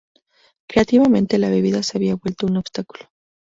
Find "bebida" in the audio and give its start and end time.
1.51-1.83